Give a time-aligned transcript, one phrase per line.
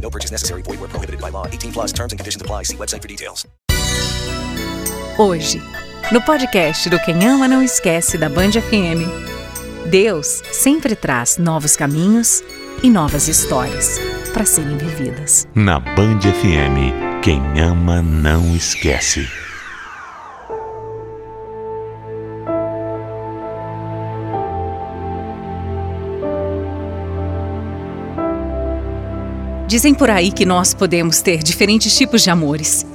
[0.00, 0.62] No purchase necessary.
[0.62, 1.46] Void where prohibited by law.
[1.46, 2.64] 18 plus terms and conditions apply.
[2.64, 3.46] See website for details.
[5.16, 5.62] Hoje,
[6.10, 9.06] no podcast do Quem Ama Não Esquece da Band FM,
[9.88, 12.42] Deus sempre traz novos caminhos
[12.82, 14.00] e novas histórias
[14.32, 15.46] para serem vividas.
[15.54, 19.43] Na Band FM, quem ama não esquece.
[29.66, 32.86] Dizem por aí que nós podemos ter diferentes tipos de amores.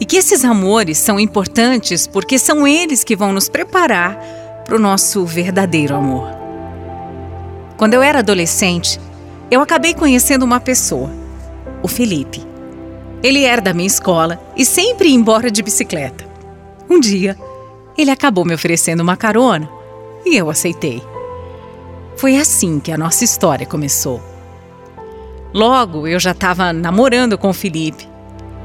[0.00, 4.16] E que esses amores são importantes porque são eles que vão nos preparar
[4.64, 6.28] para o nosso verdadeiro amor.
[7.76, 9.00] Quando eu era adolescente,
[9.50, 11.10] eu acabei conhecendo uma pessoa,
[11.82, 12.46] o Felipe.
[13.22, 16.24] Ele era da minha escola e sempre ia embora de bicicleta.
[16.88, 17.36] Um dia,
[17.96, 19.68] ele acabou me oferecendo uma carona
[20.24, 21.02] e eu aceitei.
[22.16, 24.37] Foi assim que a nossa história começou.
[25.52, 28.06] Logo, eu já estava namorando com o Felipe.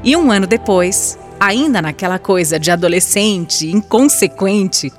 [0.02, 4.92] E um ano depois, ainda naquela coisa de adolescente, inconsequente,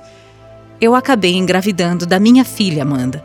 [0.80, 3.24] eu acabei engravidando da minha filha Amanda.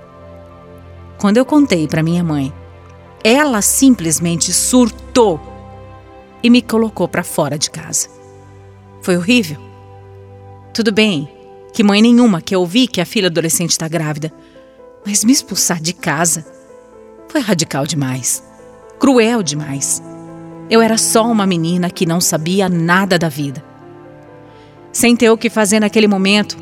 [1.17, 2.53] Quando eu contei para minha mãe,
[3.23, 5.39] ela simplesmente surtou
[6.43, 8.09] e me colocou para fora de casa.
[9.01, 9.59] Foi horrível.
[10.71, 11.27] Tudo bem,
[11.73, 14.31] que mãe nenhuma quer ouvir que a filha adolescente está grávida,
[15.05, 16.45] mas me expulsar de casa
[17.27, 18.50] foi radical demais
[19.01, 19.99] cruel demais.
[20.69, 23.63] Eu era só uma menina que não sabia nada da vida.
[24.93, 26.55] Sem ter o que fazer naquele momento,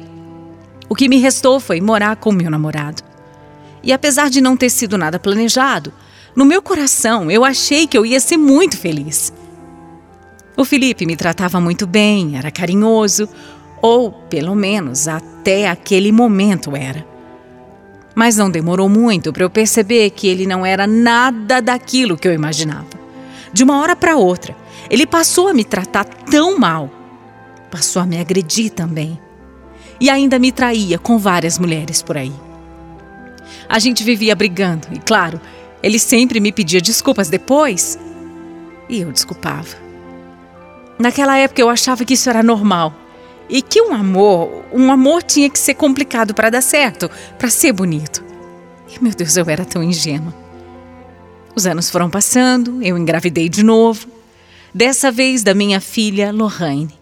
[0.87, 3.03] o que me restou foi morar com meu namorado.
[3.83, 5.91] E apesar de não ter sido nada planejado,
[6.33, 9.33] no meu coração eu achei que eu ia ser muito feliz.
[10.55, 13.27] O Felipe me tratava muito bem, era carinhoso,
[13.81, 17.08] ou pelo menos até aquele momento era.
[18.15, 22.33] Mas não demorou muito para eu perceber que ele não era nada daquilo que eu
[22.33, 22.87] imaginava.
[23.53, 24.55] De uma hora para outra,
[24.89, 26.89] ele passou a me tratar tão mal.
[27.71, 29.19] Passou a me agredir também.
[29.99, 32.33] E ainda me traía com várias mulheres por aí.
[33.67, 35.39] A gente vivia brigando e, claro,
[35.81, 37.99] ele sempre me pedia desculpas depois.
[38.87, 39.75] E eu desculpava.
[40.97, 42.93] Naquela época eu achava que isso era normal
[43.49, 47.73] e que um amor, um amor tinha que ser complicado para dar certo, para ser
[47.73, 48.23] bonito.
[48.93, 50.33] E meu Deus, eu era tão ingênua.
[51.55, 54.07] Os anos foram passando, eu engravidei de novo,
[54.73, 56.93] dessa vez da minha filha Lorraine.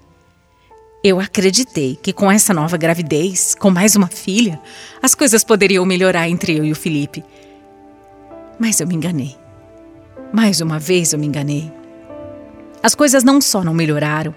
[1.04, 4.60] Eu acreditei que com essa nova gravidez, com mais uma filha,
[5.02, 7.24] as coisas poderiam melhorar entre eu e o Felipe.
[8.58, 9.36] Mas eu me enganei.
[10.34, 11.72] Mais uma vez eu me enganei.
[12.82, 14.34] As coisas não só não melhoraram,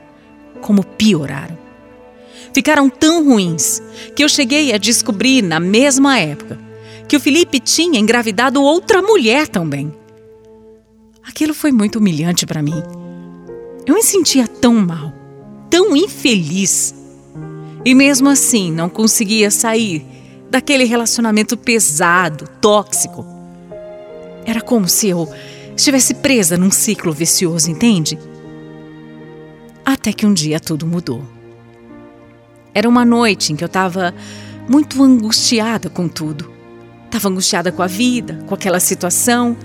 [0.61, 1.70] como pioraram
[2.53, 3.83] ficaram tão ruins
[4.15, 6.59] que eu cheguei a descobrir na mesma época
[7.09, 9.93] que o Felipe tinha engravidado outra mulher também.
[11.27, 12.83] Aquilo foi muito humilhante para mim.
[13.85, 15.13] Eu me sentia tão mal,
[15.69, 16.95] tão infeliz.
[17.85, 20.07] E mesmo assim não conseguia sair
[20.49, 23.27] daquele relacionamento pesado, tóxico.
[24.45, 25.29] Era como se eu
[25.77, 28.19] estivesse presa num ciclo vicioso, entende?
[29.85, 31.40] Até que um dia tudo mudou.
[32.75, 34.15] Era uma noite em que eu estava
[34.69, 36.51] muito angustiada com tudo.
[37.07, 39.57] Estava angustiada com a vida, com aquela situação.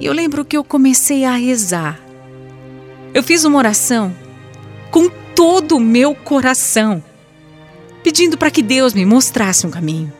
[0.00, 2.00] E eu lembro que eu comecei a rezar.
[3.12, 4.14] Eu fiz uma oração
[4.90, 7.02] com todo o meu coração,
[8.02, 10.12] pedindo para que Deus me mostrasse um caminho,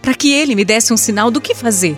[0.00, 1.96] para que Ele me desse um sinal do que fazer.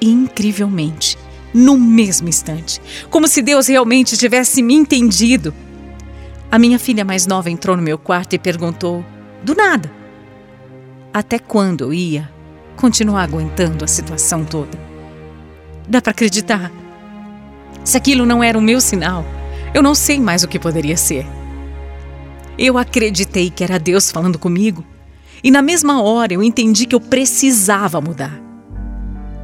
[0.00, 1.18] E, incrivelmente,
[1.52, 5.52] no mesmo instante, como se Deus realmente tivesse me entendido,
[6.50, 9.04] a minha filha mais nova entrou no meu quarto e perguntou,
[9.44, 9.90] do nada,
[11.14, 12.28] até quando eu ia
[12.76, 14.78] continuar aguentando a situação toda.
[15.88, 16.72] Dá para acreditar?
[17.84, 19.24] Se aquilo não era o meu sinal,
[19.72, 21.26] eu não sei mais o que poderia ser.
[22.58, 24.84] Eu acreditei que era Deus falando comigo,
[25.42, 28.40] e na mesma hora eu entendi que eu precisava mudar.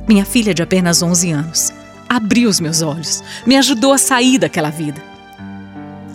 [0.08, 1.72] Minha filha de apenas 11 anos
[2.08, 5.15] abriu os meus olhos, me ajudou a sair daquela vida.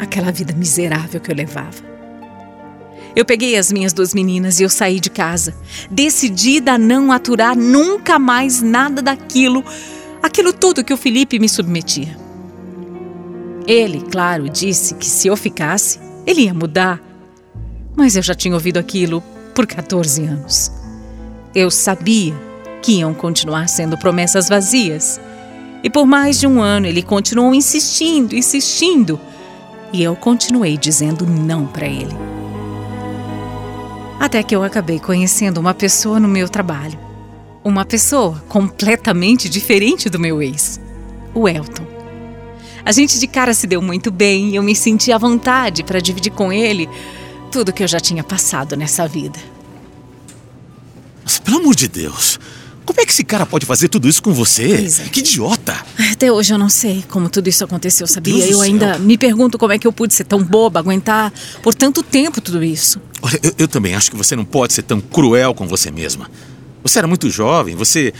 [0.01, 1.91] Aquela vida miserável que eu levava.
[3.15, 5.53] Eu peguei as minhas duas meninas e eu saí de casa,
[5.91, 9.63] decidida a não aturar nunca mais nada daquilo,
[10.23, 12.17] aquilo tudo que o Felipe me submetia.
[13.67, 16.99] Ele, claro, disse que se eu ficasse, ele ia mudar.
[17.95, 19.21] Mas eu já tinha ouvido aquilo
[19.53, 20.71] por 14 anos.
[21.53, 22.33] Eu sabia
[22.81, 25.21] que iam continuar sendo promessas vazias.
[25.83, 29.19] E por mais de um ano ele continuou insistindo, insistindo.
[29.93, 32.15] E eu continuei dizendo não para ele.
[34.19, 36.97] Até que eu acabei conhecendo uma pessoa no meu trabalho.
[37.63, 40.79] Uma pessoa completamente diferente do meu ex,
[41.33, 41.85] o Elton.
[42.85, 45.99] A gente de cara se deu muito bem e eu me senti à vontade para
[45.99, 46.89] dividir com ele
[47.51, 49.39] tudo que eu já tinha passado nessa vida.
[51.23, 52.39] Mas pelo amor de Deus,
[52.93, 54.85] como é que esse cara pode fazer tudo isso com você?
[54.85, 55.09] É.
[55.09, 55.75] Que idiota!
[56.11, 58.33] Até hoje eu não sei como tudo isso aconteceu, sabia?
[58.33, 61.31] Deus Eu ainda me pergunto como é que eu pude ser tão boba, aguentar
[61.63, 63.01] por tanto tempo tudo isso.
[63.21, 66.29] Olha, eu, eu também acho que você não pode ser tão cruel com você mesma.
[66.83, 68.13] Você era muito jovem, você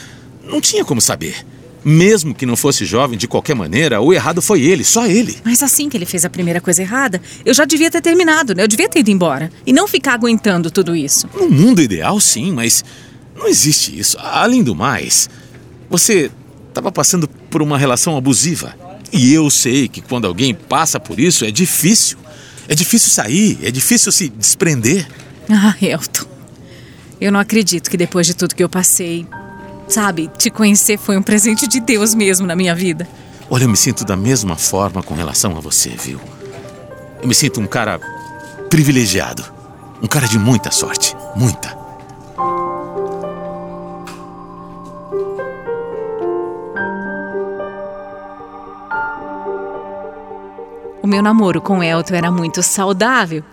[0.44, 1.36] não tinha como saber.
[1.84, 5.38] Mesmo que não fosse jovem, de qualquer maneira, o errado foi ele, só ele.
[5.44, 8.64] Mas assim que ele fez a primeira coisa errada, eu já devia ter terminado, né?
[8.64, 9.52] Eu devia ter ido embora.
[9.66, 11.28] E não ficar aguentando tudo isso.
[11.36, 12.86] No mundo ideal, sim, mas
[13.42, 14.18] não existe isso.
[14.20, 15.30] Além do mais,
[15.90, 16.32] você
[16.70, 18.76] estava passando por uma relação abusiva.
[19.12, 22.18] E eu sei que quando alguém passa por isso é difícil.
[22.68, 25.08] É difícil sair, é difícil se desprender.
[25.50, 26.26] Ah, Elton.
[27.20, 29.28] Eu não acredito que depois de tudo que eu passei,
[29.90, 33.08] sabe, te conhecer foi um presente de Deus mesmo na minha vida.
[33.50, 36.22] Olha, eu me sinto da mesma forma com relação a você, viu?
[37.22, 38.00] Eu me sinto um cara
[38.70, 39.44] privilegiado.
[40.02, 41.14] Um cara de muita sorte.
[41.36, 41.81] Muita.
[51.12, 53.44] Meu namoro com Elton era muito saudável.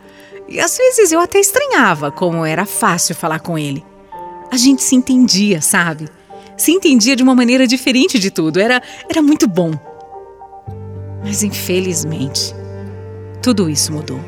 [0.49, 3.85] E às vezes eu até estranhava como era fácil falar com ele.
[4.49, 6.09] A gente se entendia, sabe?
[6.57, 8.61] Se entendia de uma maneira diferente de tudo.
[8.61, 9.73] Era, era muito bom.
[11.25, 12.55] Mas infelizmente,
[13.43, 14.21] tudo isso mudou.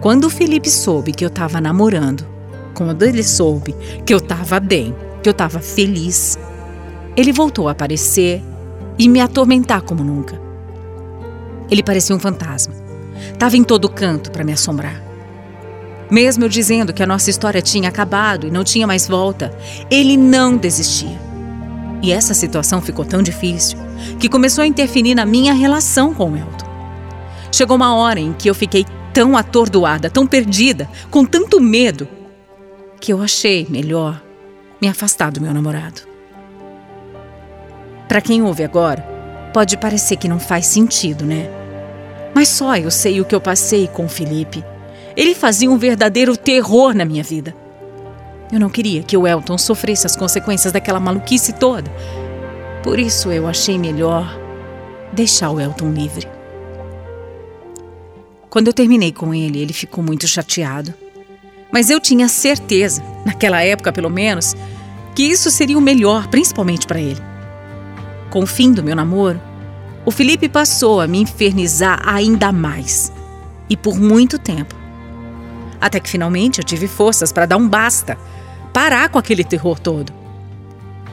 [0.00, 2.26] Quando o Felipe soube que eu estava namorando,
[2.74, 3.72] quando ele soube
[4.04, 6.36] que eu estava bem, que eu estava feliz,
[7.16, 8.42] ele voltou a aparecer
[8.98, 10.47] e me atormentar como nunca.
[11.70, 12.74] Ele parecia um fantasma.
[13.38, 15.02] Tava em todo canto para me assombrar.
[16.10, 19.56] Mesmo eu dizendo que a nossa história tinha acabado e não tinha mais volta,
[19.90, 21.18] ele não desistia.
[22.02, 23.78] E essa situação ficou tão difícil
[24.18, 26.66] que começou a interferir na minha relação com o Elton.
[27.52, 32.08] Chegou uma hora em que eu fiquei tão atordoada, tão perdida, com tanto medo,
[33.00, 34.22] que eu achei melhor
[34.80, 36.02] me afastar do meu namorado.
[38.06, 39.02] Para quem ouve agora,
[39.52, 41.57] pode parecer que não faz sentido, né?
[42.38, 44.64] Mas só eu sei o que eu passei com Felipe.
[45.16, 47.52] Ele fazia um verdadeiro terror na minha vida.
[48.52, 51.90] Eu não queria que o Elton sofresse as consequências daquela maluquice toda.
[52.84, 54.38] Por isso eu achei melhor
[55.12, 56.28] deixar o Elton livre.
[58.48, 60.94] Quando eu terminei com ele, ele ficou muito chateado.
[61.72, 64.54] Mas eu tinha certeza, naquela época pelo menos,
[65.12, 67.20] que isso seria o melhor, principalmente para ele.
[68.30, 69.42] Com o fim do meu namoro,
[70.04, 73.12] o Felipe passou a me infernizar ainda mais.
[73.68, 74.74] E por muito tempo.
[75.80, 78.16] Até que finalmente eu tive forças para dar um basta,
[78.72, 80.12] parar com aquele terror todo.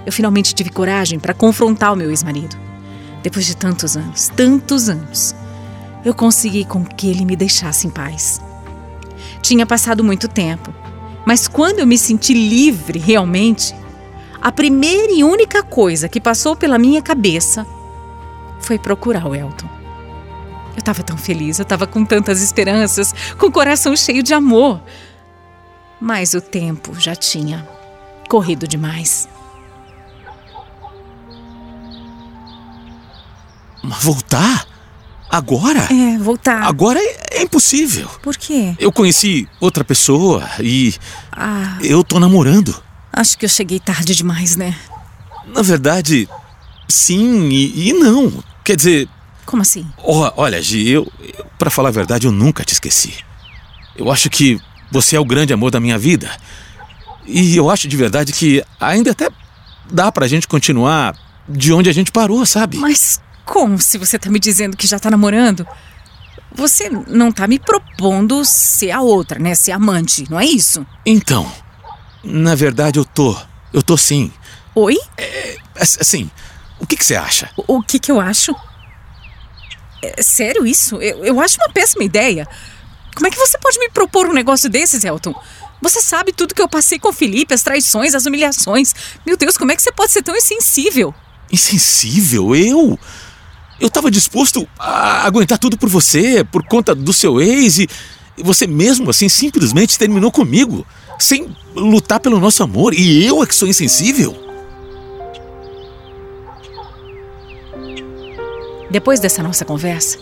[0.05, 2.55] Eu finalmente tive coragem para confrontar o meu ex-marido.
[3.21, 5.35] Depois de tantos anos, tantos anos,
[6.03, 8.39] eu consegui com que ele me deixasse em paz.
[9.41, 10.73] Tinha passado muito tempo,
[11.25, 13.75] mas quando eu me senti livre realmente,
[14.39, 17.65] a primeira e única coisa que passou pela minha cabeça
[18.59, 19.69] foi procurar o Elton.
[20.73, 24.81] Eu estava tão feliz, eu estava com tantas esperanças, com o coração cheio de amor.
[26.01, 27.67] Mas o tempo já tinha
[28.27, 29.29] corrido demais.
[33.81, 34.65] Mas voltar?
[35.29, 35.87] Agora?
[35.91, 36.63] É, voltar.
[36.63, 38.07] Agora é, é impossível.
[38.21, 38.75] Por quê?
[38.79, 40.93] Eu conheci outra pessoa e
[41.31, 42.81] Ah, eu tô namorando.
[43.11, 44.75] acho que eu cheguei tarde demais, né?
[45.47, 46.27] Na verdade,
[46.87, 48.43] sim e, e não.
[48.63, 49.07] Quer dizer,
[49.45, 49.85] Como assim?
[49.97, 53.13] ó- olha, Gi, eu, eu para falar a verdade, eu nunca te esqueci.
[53.95, 54.59] Eu acho que
[54.91, 56.29] você é o grande amor da minha vida.
[57.25, 59.29] E eu acho de verdade que ainda até
[59.91, 61.15] dá pra gente continuar
[61.47, 62.77] de onde a gente parou, sabe?
[62.77, 65.65] Mas como se você tá me dizendo que já tá namorando?
[66.53, 69.53] Você não tá me propondo ser a outra, né?
[69.55, 70.85] Ser amante, não é isso?
[71.05, 71.51] Então,
[72.23, 73.35] na verdade eu tô.
[73.73, 74.31] Eu tô sim.
[74.73, 74.97] Oi?
[75.79, 76.29] Ass- Assim,
[76.85, 77.49] o que, que você acha?
[77.57, 78.55] O, o que que eu acho?
[80.01, 80.95] É sério isso?
[81.01, 82.47] Eu, eu acho uma péssima ideia.
[83.15, 85.33] Como é que você pode me propor um negócio desses, Elton?
[85.81, 88.93] Você sabe tudo que eu passei com o Felipe, as traições, as humilhações.
[89.25, 91.13] Meu Deus, como é que você pode ser tão insensível?
[91.51, 92.55] Insensível?
[92.55, 92.99] Eu?
[93.79, 97.89] Eu tava disposto a aguentar tudo por você, por conta do seu ex e
[98.37, 100.85] e você mesmo assim simplesmente terminou comigo,
[101.17, 102.93] sem lutar pelo nosso amor.
[102.93, 104.44] E eu é que sou insensível?
[108.89, 110.19] Depois dessa nossa conversa,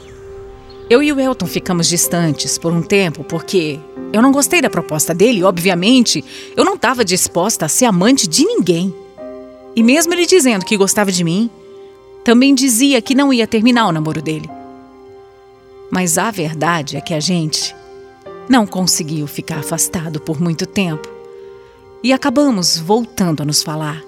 [0.89, 3.79] eu e o Elton ficamos distantes por um tempo porque
[4.11, 6.23] eu não gostei da proposta dele obviamente,
[6.55, 8.93] eu não estava disposta a ser amante de ninguém.
[9.75, 11.49] E mesmo ele dizendo que gostava de mim,
[12.23, 14.49] também dizia que não ia terminar o namoro dele.
[15.91, 17.75] Mas a verdade é que a gente
[18.47, 21.07] não conseguiu ficar afastado por muito tempo
[22.03, 24.03] e acabamos voltando a nos falar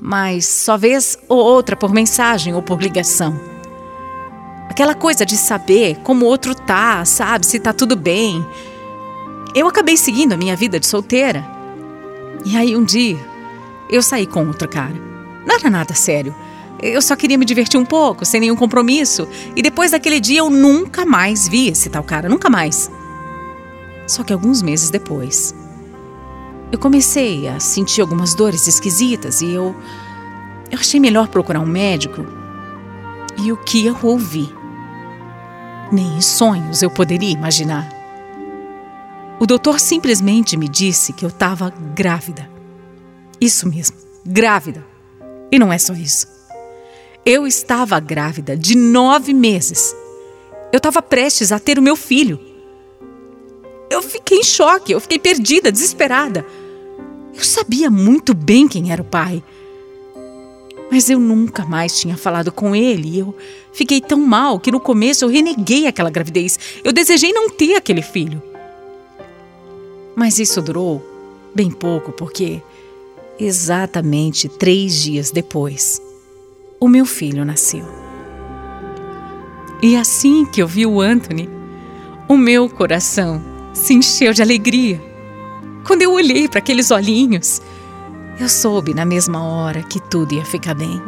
[0.00, 3.38] mas só vez ou outra por mensagem ou por ligação.
[4.68, 8.44] Aquela coisa de saber como o outro tá, sabe, se tá tudo bem.
[9.54, 11.44] Eu acabei seguindo a minha vida de solteira.
[12.44, 13.18] E aí um dia,
[13.88, 14.94] eu saí com outro cara.
[15.46, 16.34] Não era nada sério.
[16.82, 19.28] Eu só queria me divertir um pouco, sem nenhum compromisso.
[19.54, 22.90] E depois daquele dia eu nunca mais vi esse tal cara, nunca mais.
[24.06, 25.54] Só que alguns meses depois,
[26.74, 29.76] eu comecei a sentir algumas dores esquisitas e eu.
[30.70, 32.26] Eu achei melhor procurar um médico.
[33.40, 34.52] E o que eu ouvi?
[35.92, 37.88] Nem em sonhos eu poderia imaginar.
[39.38, 42.50] O doutor simplesmente me disse que eu estava grávida.
[43.40, 44.84] Isso mesmo, grávida.
[45.52, 46.26] E não é só isso.
[47.24, 49.94] Eu estava grávida de nove meses.
[50.72, 52.40] Eu estava prestes a ter o meu filho.
[53.88, 56.44] Eu fiquei em choque, eu fiquei perdida, desesperada.
[57.36, 59.42] Eu sabia muito bem quem era o pai.
[60.90, 63.34] Mas eu nunca mais tinha falado com ele e eu
[63.72, 66.58] fiquei tão mal que no começo eu reneguei aquela gravidez.
[66.84, 68.42] Eu desejei não ter aquele filho.
[70.14, 71.02] Mas isso durou
[71.54, 72.62] bem pouco, porque
[73.38, 76.00] exatamente três dias depois,
[76.78, 77.84] o meu filho nasceu.
[79.82, 81.48] E assim que eu vi o Anthony,
[82.28, 83.42] o meu coração
[83.74, 85.00] se encheu de alegria.
[85.84, 87.60] Quando eu olhei para aqueles olhinhos,
[88.40, 91.00] eu soube na mesma hora que tudo ia ficar bem.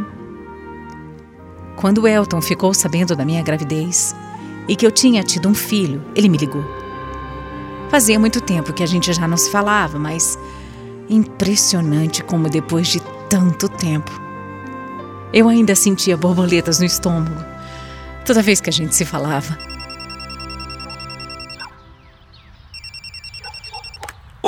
[1.77, 4.15] Quando Elton ficou sabendo da minha gravidez
[4.69, 6.65] e que eu tinha tido um filho, ele me ligou.
[7.91, 10.39] Fazia muito tempo que a gente já não se falava, mas
[11.09, 14.11] impressionante como depois de tanto tempo,
[15.33, 17.57] eu ainda sentia borboletas no estômago
[18.27, 19.57] toda vez que a gente se falava.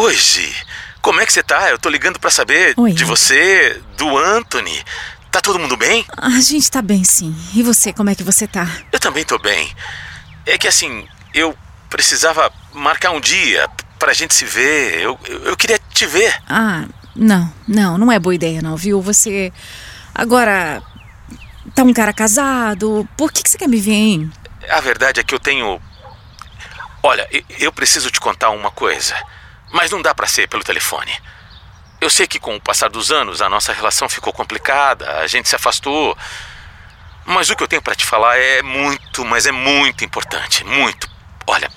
[0.01, 0.55] Oi, Gi.
[1.03, 1.71] Como é que você tá?
[1.71, 2.93] Eu tô ligando pra saber Oi.
[2.93, 4.81] de você, do Anthony.
[5.29, 6.07] Tá todo mundo bem?
[6.17, 7.35] A gente tá bem, sim.
[7.53, 8.65] E você, como é que você tá?
[8.93, 9.75] Eu também tô bem.
[10.47, 11.53] É que assim, eu
[11.91, 15.01] precisava marcar um dia pra gente se ver.
[15.01, 16.33] Eu, eu, eu queria te ver.
[16.49, 16.85] Ah,
[17.17, 19.03] não, não, não é boa ideia, não, viu?
[19.03, 19.53] Você.
[20.15, 20.81] Agora.
[21.75, 23.07] Tá um cara casado.
[23.17, 24.33] Por que, que você quer me ver, hein?
[24.71, 25.83] A verdade é que eu tenho.
[27.03, 27.29] Olha,
[27.59, 29.17] eu preciso te contar uma coisa.
[29.73, 31.13] Mas não dá pra ser pelo telefone.
[32.01, 35.49] Eu sei que com o passar dos anos a nossa relação ficou complicada, a gente
[35.49, 36.17] se afastou.
[37.27, 40.65] Mas o que eu tenho pra te falar é muito, mas é muito importante.
[40.65, 41.11] Muito.
[41.47, 41.71] Olha,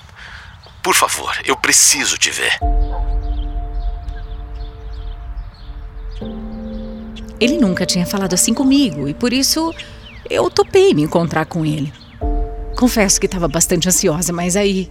[0.82, 2.58] por favor, eu preciso te ver.
[7.40, 9.74] Ele nunca tinha falado assim comigo e por isso
[10.30, 11.92] eu topei me encontrar com ele.
[12.76, 14.88] Confesso que estava bastante ansiosa, mas aí.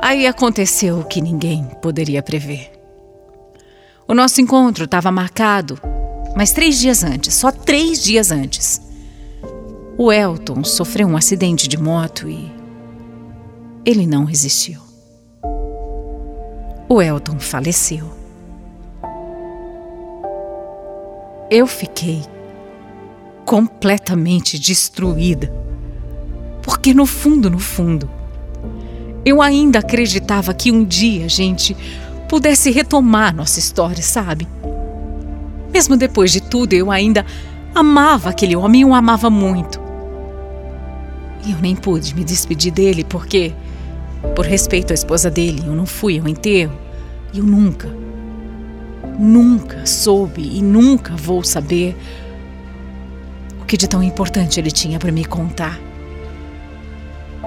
[0.00, 2.72] Aí aconteceu o que ninguém poderia prever.
[4.06, 5.80] O nosso encontro estava marcado,
[6.36, 8.80] mas três dias antes, só três dias antes.
[9.96, 12.52] O Elton sofreu um acidente de moto e.
[13.86, 14.80] Ele não resistiu.
[16.88, 18.10] O Elton faleceu.
[21.50, 22.22] Eu fiquei
[23.44, 25.52] completamente destruída.
[26.62, 28.10] Porque no fundo, no fundo,
[29.24, 31.76] eu ainda acreditava que um dia a gente
[32.28, 34.46] pudesse retomar nossa história, sabe?
[35.72, 37.24] Mesmo depois de tudo, eu ainda
[37.74, 39.80] amava aquele homem e o amava muito.
[41.44, 43.52] E eu nem pude me despedir dele porque,
[44.34, 46.78] por respeito à esposa dele, eu não fui ao enterro.
[47.32, 47.88] E eu nunca,
[49.18, 51.96] nunca soube e nunca vou saber
[53.60, 55.78] o que de tão importante ele tinha para me contar.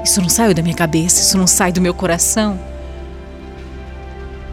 [0.04, 2.60] Isso não saiu da minha cabeça, isso não sai do meu coração.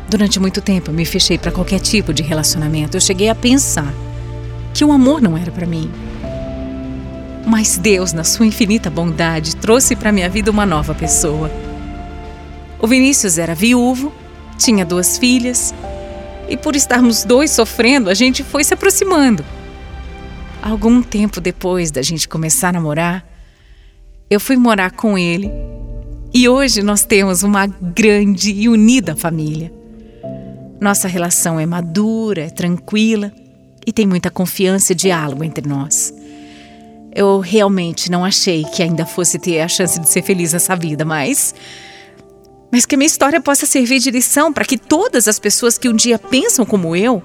[0.08, 2.96] Durante muito tempo eu me fechei para qualquer tipo de relacionamento.
[2.96, 3.92] Eu cheguei a pensar
[4.72, 5.90] que o amor não era para mim.
[7.46, 11.50] Mas Deus, na sua infinita bondade, trouxe para minha vida uma nova pessoa.
[12.80, 14.12] O Vinícius era viúvo,
[14.58, 15.74] tinha duas filhas,
[16.48, 19.44] e por estarmos dois sofrendo, a gente foi se aproximando.
[20.62, 23.24] Algum tempo depois da gente começar a namorar,
[24.34, 25.50] eu fui morar com ele
[26.32, 29.72] e hoje nós temos uma grande e unida família.
[30.80, 33.32] Nossa relação é madura, é tranquila
[33.86, 36.12] e tem muita confiança e diálogo entre nós.
[37.14, 41.04] Eu realmente não achei que ainda fosse ter a chance de ser feliz nessa vida,
[41.04, 41.54] mas.
[42.72, 45.94] Mas que minha história possa servir de lição para que todas as pessoas que um
[45.94, 47.22] dia pensam como eu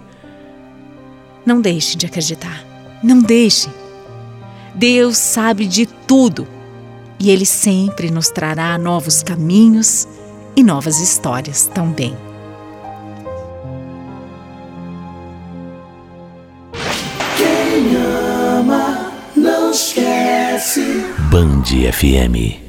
[1.44, 2.64] não deixem de acreditar.
[3.02, 3.74] Não deixem.
[4.76, 6.59] Deus sabe de tudo
[7.20, 10.08] e Ele sempre nos trará novos caminhos
[10.56, 12.16] e novas histórias também.
[17.38, 21.06] Quem ama não esquece.
[21.30, 22.69] Band FM.